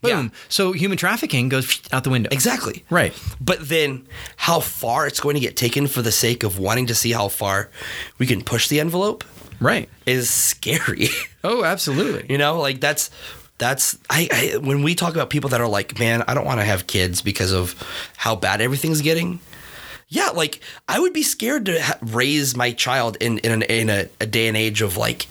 [0.00, 0.28] boom Yeah.
[0.48, 2.84] so human trafficking goes out the window Exactly.
[2.90, 4.06] right But then
[4.36, 7.28] how far it's going to get taken for the sake of wanting to see how
[7.28, 7.70] far
[8.18, 9.24] we can push the envelope
[9.60, 11.08] right is scary.
[11.44, 12.24] Oh, absolutely.
[12.30, 13.10] You know, like that's
[13.58, 16.60] that's I, I when we talk about people that are like, man, I don't want
[16.60, 17.74] to have kids because of
[18.16, 19.40] how bad everything's getting.
[20.14, 23.88] Yeah, like I would be scared to ha- raise my child in in, an, in
[23.90, 25.26] a, a day and age of like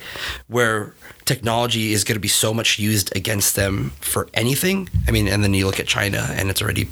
[0.47, 0.93] where
[1.25, 4.89] technology is going to be so much used against them for anything.
[5.07, 6.87] I mean, and then you look at China and it's already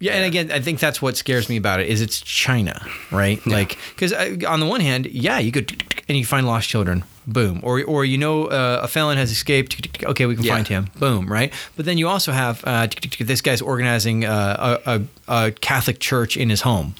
[0.00, 2.74] Yeah, and again, I think that's what scares me about it is it's China,
[3.12, 3.44] right?
[3.46, 4.12] Like, because
[4.46, 8.04] on the one hand, yeah, you could and you find lost children, boom, or or
[8.06, 10.54] you know uh, a felon has escaped, okay, we can Yeah.
[10.54, 11.52] find him, boom, right?
[11.76, 12.88] But then you also have uh,
[13.20, 15.02] this guy's organizing uh, a, a,
[15.46, 16.94] a Catholic church in his home,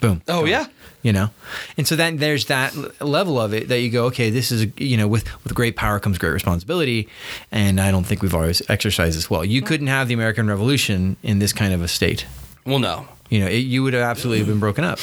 [0.00, 0.22] boom.
[0.28, 0.66] Oh, yeah.
[1.00, 1.30] You know,
[1.76, 4.96] and so then there's that level of it that you go, okay, this is you
[4.96, 7.08] know, with with great power comes great responsibility,
[7.52, 9.44] and I don't think we've always exercised this well.
[9.44, 9.66] You mm.
[9.66, 12.26] couldn't have the American Revolution in this kind of a state
[12.68, 14.98] well, no, you know, it, you would have absolutely been broken up.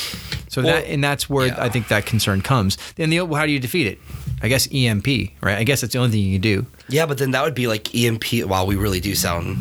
[0.49, 1.63] So Well, that and that's where yeah.
[1.63, 2.77] I think that concern comes.
[2.93, 3.99] Then the how do you defeat it?
[4.43, 5.07] I guess EMP,
[5.41, 5.57] right?
[5.57, 6.65] I guess that's the only thing you can do.
[6.89, 8.45] yeah, but then that would be like EMP.
[8.45, 9.57] Wow, we really do sound.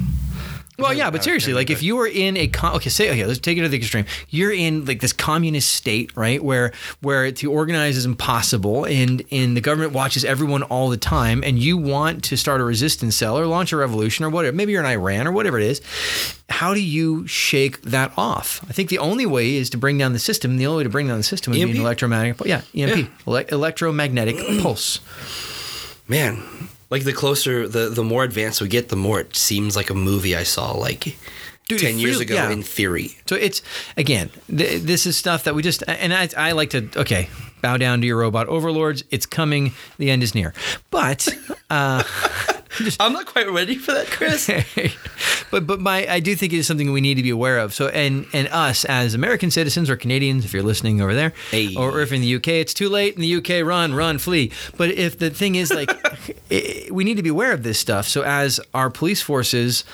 [0.77, 3.39] Well, yeah, but seriously, like if you were in a con- okay, say okay, let's
[3.39, 4.07] take it to the extreme.
[4.29, 9.57] You're in like this communist state, right, where where to organize is impossible, and and
[9.57, 13.39] the government watches everyone all the time, and you want to start a resistance cell
[13.39, 14.57] or launch a revolution or whatever.
[14.57, 15.81] Maybe you're in Iran or whatever it is.
[16.51, 18.61] How do you shake that off?
[18.69, 20.57] I think the only way is to bring down the system.
[20.57, 23.37] The only way to bring down the system would be an electromagnetic, yeah, EMP, ele-
[23.49, 24.99] electromagnetic pulse.
[26.09, 26.43] Man,
[26.95, 29.95] like the closer, the the more advanced we get, the more it seems like a
[29.95, 31.17] movie I saw like
[31.69, 32.35] Dude, ten years really- ago.
[32.35, 32.51] yeah.
[32.51, 33.63] In theory, So it's
[33.97, 37.29] again, th- this is stuff that we just and I, I like to okay
[37.63, 39.03] bow down to your robot overlords.
[39.11, 39.73] It's coming.
[39.99, 40.53] The end is near.
[40.91, 41.27] But
[41.71, 42.03] uh,
[43.01, 44.49] I'm not quite ready for that, Chris.
[45.51, 47.75] but but my I do think it is something we need to be aware of.
[47.75, 51.75] So and and us as American citizens or Canadians, if you're listening over there, Hey.
[51.77, 53.65] or if in the UK, it's too late in the UK.
[53.67, 54.51] Run, run, flee.
[54.77, 55.91] But if the thing is like,
[56.51, 58.07] i we need to be aware of this stuff.
[58.07, 59.85] So as our police forces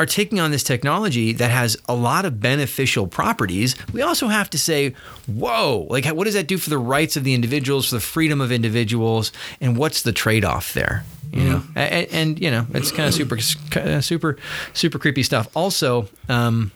[0.00, 4.48] are taking on this technology that has a lot of beneficial properties, we also have
[4.50, 4.94] to say,
[5.26, 8.40] whoa, like what does that do for the rights of the individuals, for the freedom
[8.40, 11.04] of individuals, and what's the trade-off there?
[11.32, 14.36] You know, and, and you know, it's kind of super, super,
[14.74, 15.48] super creepy stuff.
[15.56, 16.70] Also, um,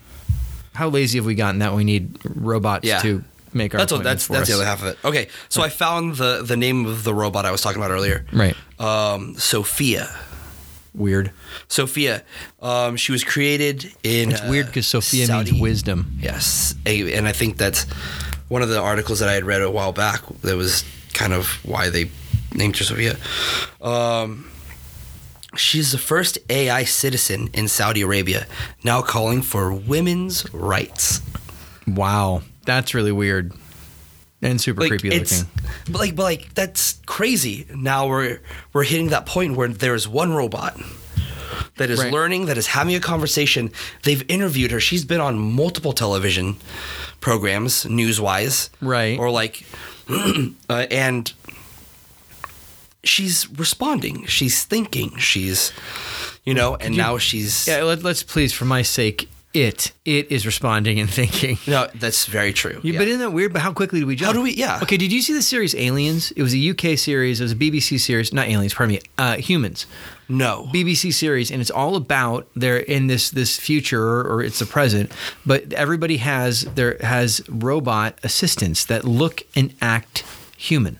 [0.74, 3.00] how lazy have we gotten that we need robots Yeah.
[3.02, 4.98] to make our That's what, that's that's the other half of it.
[5.04, 8.24] Okay, so I found the the name of the robot I was talking about earlier.
[8.32, 8.56] Right.
[8.78, 10.08] Um, Sophia.
[10.94, 11.30] Weird.
[11.68, 12.22] Sophia.
[12.62, 14.32] Um, she was created in.
[14.32, 16.16] It's weird uh, because Sophia Saudi- means wisdom.
[16.20, 17.84] Yes, A- and I think that's
[18.48, 20.22] one of the articles that I had read a while back.
[20.42, 22.10] That was kind of why they
[22.56, 23.16] named her Sophia.
[23.80, 24.50] Um,
[25.56, 28.46] she's the first AI citizen in Saudi Arabia,
[28.82, 31.20] now calling for women's rights.
[31.86, 33.52] Wow, that's really weird.
[34.42, 35.48] and super like creepy looking.
[35.90, 37.66] but like, but like that's crazy.
[37.74, 38.40] Now we're
[38.72, 40.78] we're hitting that point where there is one robot
[41.76, 42.12] that is Right.
[42.12, 43.70] learning, that is having a conversation.
[44.02, 44.80] They've interviewed her.
[44.80, 46.56] She's been on multiple television
[47.20, 49.18] programs, news wise, Right.
[49.18, 49.64] Or like,
[50.68, 51.32] uh, and
[53.06, 54.26] she's responding.
[54.26, 55.16] She's thinking.
[55.16, 55.72] She's,
[56.44, 57.66] you know, and now she's.
[57.66, 61.56] Yeah, let, let's please, for my sake, it it is responding and thinking.
[61.66, 62.80] No, that's very true.
[62.82, 62.98] Yeah, Yeah.
[62.98, 63.52] But isn't that weird?
[63.54, 64.26] But how quickly do we jump?
[64.28, 64.80] How do we- yeah.
[64.82, 66.30] Okay, did you see the series Aliens?
[66.32, 67.40] It was a UK series.
[67.40, 68.32] It was a BBC series.
[68.34, 69.00] Not Aliens, pardon me.
[69.16, 69.86] Uh, humans.
[70.28, 70.68] no.
[70.74, 75.10] BBC series, and it's all about they're in this this future or it's the present,
[75.46, 80.22] but everybody has their has robot assistants that look and act
[80.58, 80.98] human.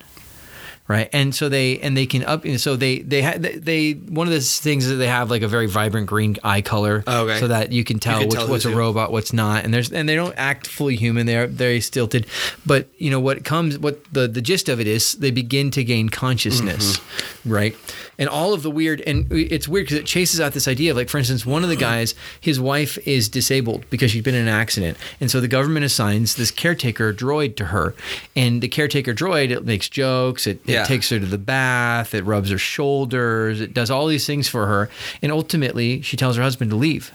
[0.88, 2.44] Right, and so they and they can up.
[2.44, 5.42] and So they they ha- they one of the things is that they have like
[5.42, 7.40] a very vibrant green eye color, Okay.
[7.40, 9.90] so that you can tell can which, tell what's a robot, what's not, and there's
[9.90, 11.27] and they don't act fully human.
[11.27, 12.27] They're very stilted,
[12.64, 15.83] but you know what comes what the the gist of it is they begin to
[15.83, 17.51] gain consciousness, Mm-hmm.
[17.53, 17.77] right?
[18.18, 20.96] And all of the weird and it's weird because it chases out this idea of
[20.96, 24.48] like for instance one of the guys his wife is disabled because she's been in
[24.48, 27.94] an accident and so the government assigns this caretaker droid to her
[28.35, 30.85] and the caretaker droid it makes jokes it, Yeah.
[30.85, 34.48] it takes her to the bath it rubs her shoulders it does all these things
[34.48, 34.88] for her
[35.20, 37.12] and ultimately she tells her husband to leave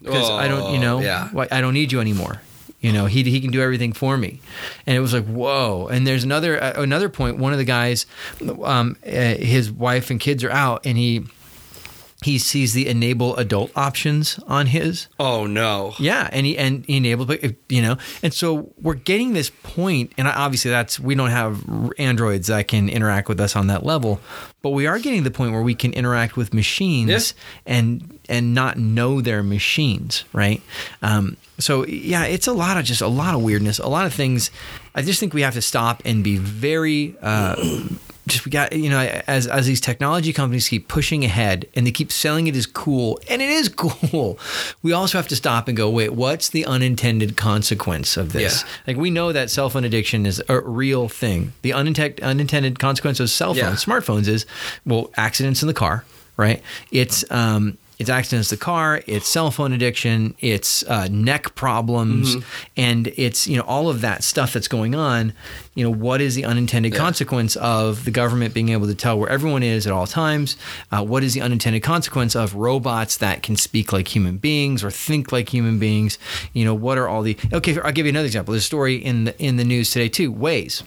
[0.00, 1.28] because I don't, you Oh, know, yeah.
[1.50, 2.40] I don't need you anymore.
[2.80, 4.40] You know, he he can do everything for me,
[4.86, 5.88] and it was like whoa.
[5.88, 7.36] And there's another uh, another point.
[7.36, 8.06] One of the guys,
[8.62, 11.26] um, uh, his wife and kids are out, and he
[12.22, 15.08] he sees the enable adult options on his.
[15.18, 15.94] Oh no.
[15.98, 20.12] Yeah, and he and he enabled, but you know, and so we're getting this point,
[20.18, 21.62] and obviously that's we don't have
[21.98, 24.20] androids that can interact with us on that level,
[24.62, 28.78] but we are getting the point where we can interact with machines and and not
[28.78, 30.62] know they're machines, right?
[31.02, 34.14] Um, so yeah, it's a lot of just a lot of weirdness, a lot of
[34.14, 34.50] things.
[34.94, 37.14] I just think we have to stop and be very.
[37.20, 37.56] Uh,
[38.26, 41.90] just we got you know as as these technology companies keep pushing ahead and they
[41.90, 44.38] keep selling it as cool and it is cool
[44.82, 48.68] we also have to stop and go wait what's the unintended consequence of this Yeah.
[48.86, 53.18] like we know that cell phone addiction is a real thing the unintended unintended consequence
[53.18, 53.64] of cell Yeah.
[53.74, 54.46] phones smartphones is
[54.86, 56.04] well accidents in the car
[56.36, 56.62] right
[56.92, 62.36] it's um it's accidents in the car it's cell phone addiction it's uh, neck problems
[62.76, 65.32] and it's you know all of that stuff that's going on
[65.74, 69.28] you know what is the unintended consequence of the government being able to tell where
[69.28, 70.56] everyone is at all times?
[70.90, 74.90] Uh, what is the unintended consequence of robots that can speak like human beings or
[74.90, 76.18] think like human beings?
[76.52, 78.52] You know what are all the okay i'll give you another example.
[78.52, 80.82] There's a story in the in the news today too waze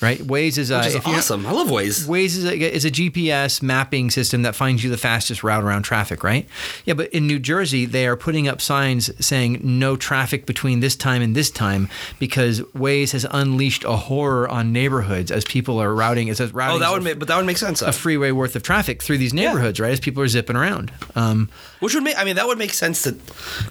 [0.00, 1.46] right waze is, uh, Which is awesome.
[1.46, 2.06] I love Waze.
[2.06, 5.82] Waze is a, is a GPS mapping system that finds you the fastest route around
[5.82, 6.46] traffic, right?
[6.84, 10.96] Yeah, but in New Jersey, they are putting up signs saying no traffic between this
[10.96, 15.94] time and this time because Waze has unleashed a horror on neighborhoods as people are
[15.94, 16.28] routing.
[16.28, 17.82] It says routing Oh, that would make, but that would make sense.
[17.82, 19.92] a freeway worth of traffic through these neighborhoods, right?
[19.92, 20.92] As people are zipping around.
[21.16, 21.48] Um,
[21.80, 23.18] Which would make, I mean, that would make sense that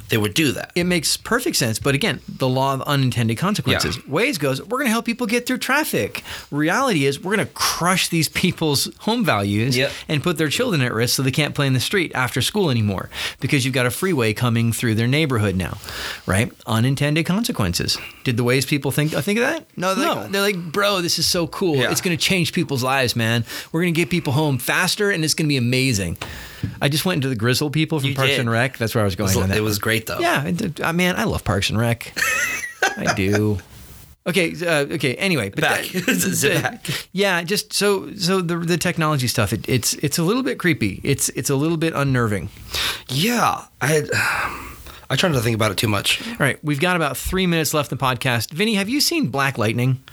[0.10, 0.72] they would do that.
[0.76, 1.80] it makes perfect sense.
[1.80, 3.98] But again, the law of unintended consequences.
[3.98, 4.04] Yeah.
[4.04, 6.16] Waze goes, we're going to help people get through traffic.
[6.51, 9.91] Reality is, we're going to crush these people's home values Yep.
[10.08, 12.69] and put their children at risk so they can't play in the street after school
[12.69, 15.77] anymore because you've got a freeway coming through their neighborhood now,
[16.25, 16.51] right?
[16.65, 17.97] Unintended consequences.
[18.23, 19.65] Did the Waze people think uh, think of that?
[19.77, 20.15] No, they're, No.
[20.21, 21.77] Like, they're like, bro, this is so cool.
[21.77, 21.91] Yeah.
[21.91, 23.45] It's going to change people's lives, man.
[23.71, 26.17] We're going to get people home faster, and it's going to be amazing.
[26.82, 28.39] I just went into the Gryzzl people from You Parks did.
[28.39, 28.77] and Rec.
[28.77, 29.32] That's where I was going.
[29.32, 30.19] It was, it was great though.
[30.19, 32.13] yeah, it- uh, man, I love Parks and Rec.
[32.97, 33.60] I do.
[34.28, 35.16] Okay, uh, okay.
[35.16, 35.86] Anyway, but Back.
[35.86, 37.08] that- back.
[37.13, 39.54] Yeah, just so so the the technology stuff.
[39.54, 41.00] It, it's it's a little bit creepy.
[41.04, 42.50] It's it's a little bit unnerving.
[43.10, 43.66] Yeah.
[43.82, 44.04] I.
[45.10, 46.22] I try not to think about it too much.
[46.28, 48.52] All right, we've got about three minutes left in the podcast.
[48.52, 50.04] Vinny, have you seen Black Lightning?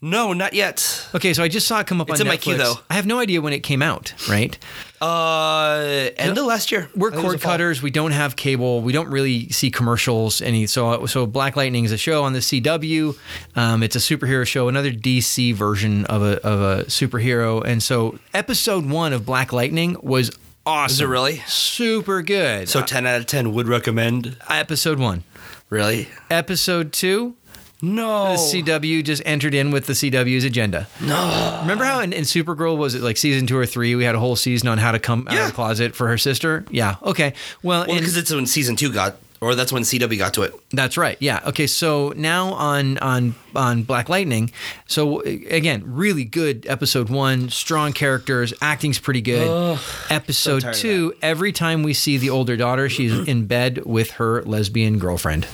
[0.00, 1.08] No, not yet.
[1.14, 2.40] Okay, so I just saw it come up It's on in my Netflix.
[2.42, 2.74] queue, though.
[2.88, 4.14] I have no idea when it came out.
[4.28, 4.56] Right?
[5.00, 6.88] Uh, end of last year.
[6.94, 7.82] We're I think it was cord cutters.
[7.82, 8.80] We don't have cable.
[8.80, 10.40] We don't really see commercials.
[10.40, 13.16] Any so so Black Lightning is a show on the CW.
[13.56, 17.62] Um, it's a superhero show, another DC version of a of a superhero.
[17.64, 20.30] And so episode one of Black Lightning was
[20.66, 20.92] awesome.
[20.94, 21.42] Is it really?
[21.46, 22.68] super good?
[22.68, 24.36] So ten out of ten would recommend.
[24.48, 25.24] Episode one,
[25.70, 26.08] Really?
[26.30, 27.34] episode two.
[27.82, 28.32] No.
[28.32, 30.86] The CW just entered in with the CW's agenda.
[31.02, 31.58] no.
[31.62, 33.94] Remember how in, in Supergirl was it like season two or three?
[33.94, 36.16] We had a whole season on how to come out of the closet for her
[36.16, 36.64] sister.
[36.70, 36.96] Yeah.
[37.02, 37.34] Okay.
[37.62, 40.54] Well, Well, because it's when season two got, or that's when CW got to it.
[40.70, 41.16] That's right.
[41.20, 41.40] Yeah.
[41.46, 41.66] Okay.
[41.66, 44.50] So now on on on Black Lightning.
[44.86, 47.50] So again, really good episode one.
[47.50, 48.54] Strong characters.
[48.60, 49.78] Acting's pretty good.
[50.10, 51.14] episode tired of two.
[51.22, 55.46] Every time we see the older daughter, she's in bed with her lesbian girlfriend.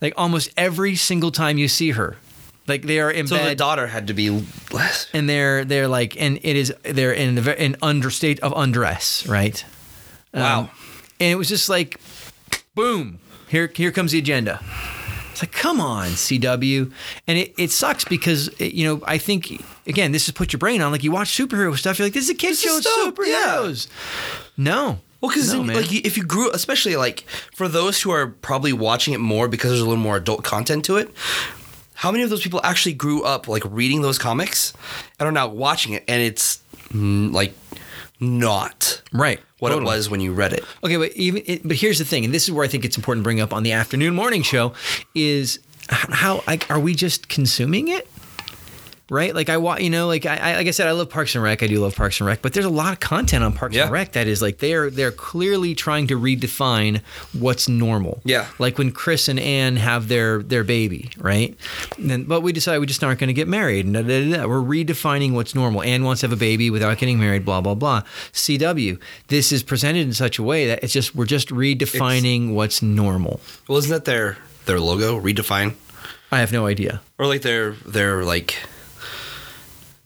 [0.00, 2.16] Like almost every single time you see her,
[2.66, 4.30] Like they are in So the daughter had to be
[4.72, 5.06] less.
[5.14, 9.26] and they're they're like and it is they're in the ve- an understate of undress,
[9.28, 9.64] right?
[10.34, 10.60] Wow.
[10.60, 10.70] Um,
[11.20, 12.00] and it was just like,
[12.74, 14.60] boom, here here comes the agenda.
[15.30, 16.92] It's like, come on, CW,
[17.26, 20.58] and it, it sucks because it, you know I think again this is put your
[20.58, 22.84] brain on like you watch superhero stuff you're like this is a kid's show is
[22.86, 23.88] it's dope, superheroes.
[24.56, 27.20] No, Well, because no, like if you grew, especially like
[27.54, 30.84] for those who are probably watching it more because there's a little more adult content
[30.86, 31.10] to it.
[31.94, 34.72] How many of those people actually grew up like reading those comics
[35.20, 37.54] and are now watching it, and it's mm, like
[38.22, 39.84] not right what totally.
[39.84, 40.64] it was when you read it?
[40.82, 42.96] Okay, but even it, but here's the thing, and this is where I think it's
[42.96, 44.72] important to bring up on the afternoon morning show
[45.14, 45.58] is
[45.88, 48.08] how are we just consuming it?
[49.12, 51.44] Right, like I want, you know, like I, like I said, I love Parks and
[51.44, 51.62] Rec.
[51.62, 53.82] I do love Parks and Rec, but there's a lot of content on Parks Yeah.
[53.82, 57.02] and Rec that is like they're they're clearly trying to redefine
[57.38, 58.22] what's normal.
[58.24, 58.46] Yeah.
[58.58, 61.54] like when Chris and Ann have their their baby, right?
[61.98, 63.84] And then, but we decide we just aren't going to get married.
[63.84, 64.46] And da, da, da.
[64.46, 65.82] We're redefining what's normal.
[65.82, 67.44] Ann wants to have a baby without getting married.
[67.44, 68.04] Blah blah blah.
[68.32, 68.98] CW.
[69.28, 73.40] This is presented in such a way that it's just we're just redefining what's normal.
[73.68, 75.20] Well, isn't that their their logo?
[75.20, 75.74] Redefine,
[76.30, 77.02] I have no idea.
[77.18, 78.56] or like their their like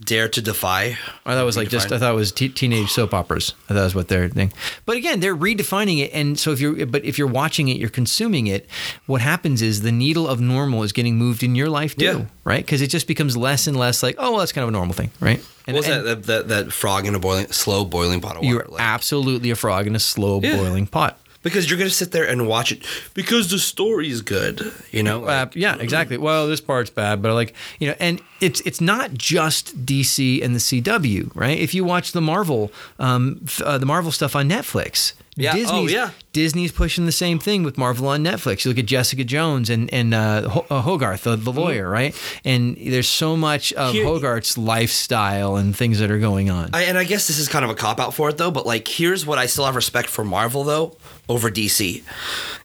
[0.07, 0.97] dare to defy.
[1.27, 3.53] I thought it was like just I thought it was te- teenage soap operas.
[3.65, 4.53] I thought that was what they're thing.
[4.87, 7.91] But again, they're redefining it, and so if you're but if you're watching it, you're
[7.91, 8.67] consuming it.
[9.07, 12.25] What happens is the needle of normal is getting moved in your life too, Yeah.
[12.45, 12.65] right?
[12.65, 14.95] Because it just becomes less and less like oh well, that's kind of a normal
[14.95, 15.45] thing, right?
[15.67, 18.33] And, What was and that, that that that frog in a boiling slow boiling pot
[18.37, 18.47] of water?
[18.49, 20.57] You're like- absolutely a frog in a slow Yeah.
[20.57, 21.19] boiling pot.
[21.47, 24.73] Because you're gonna sit there and watch it because the story is good.
[24.91, 26.17] You know, Uh, yeah, exactly.
[26.19, 30.55] Well, this part's bad, but like you know, and it's it's not just DC and
[30.55, 31.59] the CW, right?
[31.59, 35.53] If you watch the Marvel, um, uh, the Marvel stuff on Netflix, Yeah.
[35.53, 36.11] Oh, Disney's, yeah.
[36.33, 38.65] Disney's pushing the same thing with Marvel on Netflix.
[38.65, 42.15] You look at Jessica Jones and and uh, Ho- uh, Hogarth, the, the lawyer, right?
[42.45, 46.71] And there's so much of Here- Hogarth's lifestyle and things that are going on.
[46.73, 48.51] I, and I guess this is kind of a cop out for it though.
[48.51, 50.97] But like, here's what I still have respect for Marvel though
[51.29, 52.03] over DC,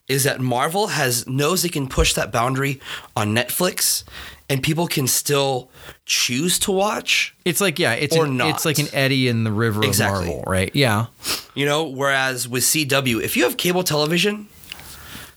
[0.08, 2.80] is that Marvel has knows they can push that boundary
[3.16, 4.04] on Netflix,
[4.48, 5.70] and people can still
[6.04, 7.34] choose to watch.
[7.44, 8.50] it's like yeah, it's Or an, not.
[8.50, 10.22] it's like an eddy in the river Exactly.
[10.28, 10.70] of Marvel, right?
[10.74, 11.06] Yeah.
[11.54, 14.48] You know, whereas with CW, if you have cable television,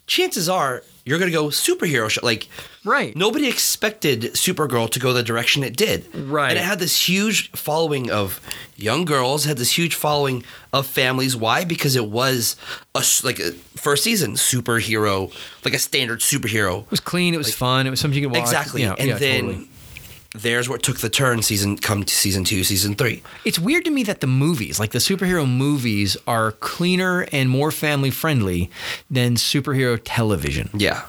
[0.07, 2.21] chances are you're gonna go superhero show.
[2.23, 2.47] Like,
[2.85, 3.15] Right.
[3.15, 6.05] Nobody expected Supergirl to go the direction it did.
[6.15, 6.51] Right.
[6.51, 8.39] And it had this huge following of
[8.77, 11.35] young girls, had this huge following of families.
[11.35, 11.65] Why?
[11.65, 12.55] Because it was
[12.93, 15.33] a like a first season superhero,
[15.65, 16.83] like a standard superhero.
[16.83, 17.33] It was clean.
[17.33, 17.87] It was fun.
[17.87, 18.43] It was something you could watch.
[18.43, 18.83] Exactly.
[18.83, 19.69] Yeah, and yeah, then totally.
[20.35, 23.23] there's what took the turn season come to season 2, season 3.
[23.45, 27.71] It's weird to me that the movies, like the superhero movies, are cleaner and more
[27.71, 28.69] family friendly
[29.09, 30.69] than superhero television.
[30.73, 31.03] Yeah.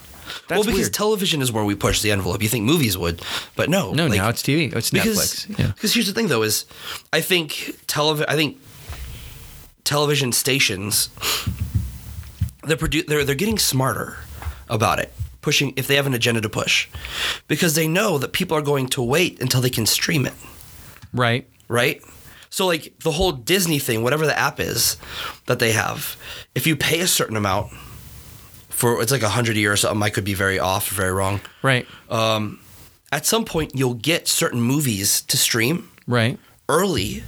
[0.49, 0.95] That's well, because weird.
[0.95, 2.43] television is where we push the envelope.
[2.43, 3.23] You think movies would,
[3.55, 3.93] but no.
[3.93, 4.75] No, like- now it's TV.
[4.75, 5.59] It's because Netflix.
[5.59, 5.67] Yeah.
[5.69, 6.65] because here's the thing though is
[7.12, 8.59] I think television I think
[9.85, 11.09] television stations
[12.65, 14.17] they're produ- they're they're getting smarter
[14.69, 15.12] about it
[15.43, 16.89] pushing if they have an agenda to push
[17.47, 20.35] because they know that people are going to wait until they can stream it
[21.12, 21.47] Right.
[21.69, 22.03] right
[22.51, 24.97] so like the whole Disney thing whatever the app is
[25.47, 26.17] that they have
[26.57, 27.73] if you pay a certain amount
[28.77, 31.12] for it's like a hundred years year or something I could be very off very
[31.12, 31.87] wrong Right.
[32.11, 32.61] um,
[33.11, 36.39] at some point you'll get certain movies to stream Right.
[36.69, 37.23] early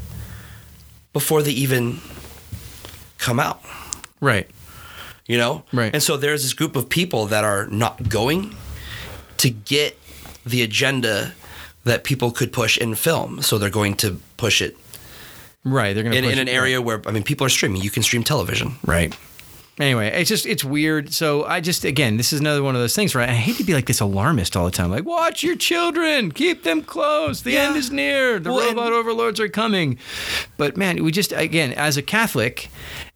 [1.12, 2.00] before they even
[3.18, 3.60] come out
[4.20, 4.46] Right.
[5.26, 5.92] you know Right.
[5.94, 8.54] and so there's this group of people that are not going
[9.38, 9.96] to get
[10.44, 11.32] the agenda
[11.84, 14.76] that people could push in film so they're going to push it
[15.64, 15.92] Right.
[15.92, 18.02] They're gonna in, push in an area where i mean people are streaming you can
[18.02, 19.16] stream television Right.
[19.80, 21.12] Anyway, it's just it's weird.
[21.12, 23.28] So I just again, this is another one of those things, right?
[23.28, 24.90] I hate to be like this alarmist all the time.
[24.90, 27.42] Like, watch your children, keep them close.
[27.42, 27.68] The Yeah.
[27.68, 28.38] end is near.
[28.40, 29.98] The Well, robot overlords are coming.
[30.56, 32.68] But man, we just again, as a Catholic,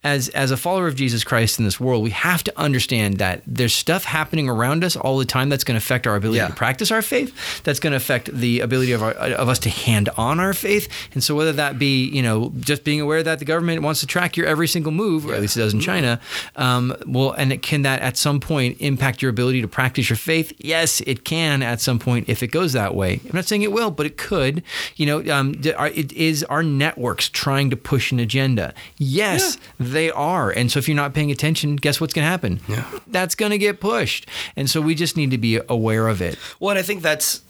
[0.05, 3.43] as as a follower of Jesus Christ in this world, we have to understand that
[3.47, 6.49] there's stuff happening around us all the time that's going to affect our ability Yeah.
[6.49, 7.63] to practice our faith.
[7.63, 10.89] That's going to affect the ability of our, of us to hand on our faith.
[11.15, 14.07] And so whether that be you know just being aware that the government wants to
[14.07, 16.21] track your every single move, or at least it does in China,
[16.57, 20.17] um, well, and it, can that at some point impact your ability to practice your
[20.17, 20.53] faith?
[20.59, 23.21] Yes, it can at some point if it goes that way.
[23.25, 24.63] I'm not saying it will, but it could.
[24.97, 28.75] You know, um, it is our networks trying to push an agenda.
[28.99, 29.59] Yes,
[29.93, 30.51] they are.
[30.51, 32.61] And so if you're not paying attention, guess what's going to happen?
[32.69, 32.91] Yeah.
[33.07, 34.29] That's going to get pushed.
[34.57, 36.39] And so we just need to be aware of it.
[36.59, 37.43] Well, and I think that's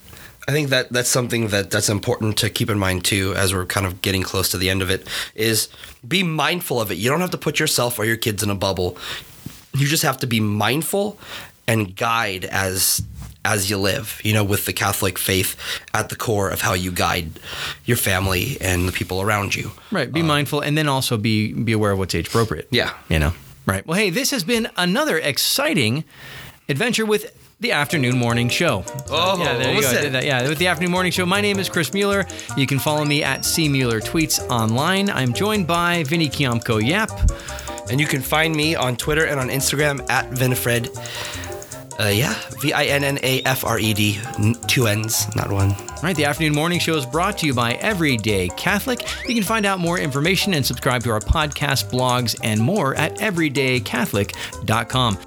[0.49, 3.65] I think that that's something that that's important to keep in mind too as we're
[3.65, 5.69] kind of getting close to the end of it is
[6.07, 6.97] be mindful of it.
[6.99, 8.97] You don't have to put yourself or your kids in a bubble.
[9.75, 11.17] You just have to be mindful
[11.69, 13.03] and guide as
[13.45, 15.57] as you live, you know, with the Catholic faith
[15.93, 17.33] at the core of how you guide
[17.85, 19.73] your family and the people around you.
[19.91, 20.13] Right.
[20.13, 22.69] Be uh, mindful, and then also be be aware of what's age appropriate.
[22.71, 22.93] Yeah.
[23.09, 23.33] You know.
[23.67, 23.87] Right.
[23.87, 26.05] Well, hey, this has been another exciting
[26.69, 28.85] adventure with the afternoon morning show.
[29.09, 30.11] Oh, yeah, there you go.
[30.11, 30.25] That.
[30.25, 31.25] Yeah, with the afternoon morning show.
[31.25, 32.27] My name is Chris Mueller.
[32.57, 35.09] You can follow me at C Mueller Tweets online.
[35.09, 37.11] I'm joined by Vinny Kiamko Yap.
[37.89, 40.89] And you can find me on Twitter and on Instagram at Vinnafred.
[41.99, 44.19] Uh, yeah, V I N N A F R E D,
[44.67, 45.73] two N's, not one.
[45.73, 49.07] All right, the afternoon morning show is brought to you by Everyday Catholic.
[49.29, 53.19] You can find out more information and subscribe to our podcast, blogs, and more at
[53.19, 55.19] everydaycatholic.com.